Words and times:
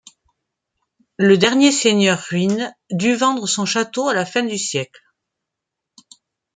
Le 1.19 1.37
dernier 1.37 1.71
seigneur 1.71 2.17
ruine 2.19 2.73
du 2.89 3.13
vendre 3.13 3.45
son 3.45 3.67
chateau 3.67 4.07
a 4.09 4.15
la 4.15 4.25
fin 4.25 4.41
du 4.41 4.57
siècle. 4.57 4.99